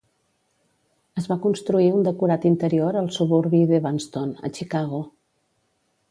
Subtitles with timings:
[1.21, 5.03] Es va construir un decorat interior al suburbi d'Evanston, a Chicago.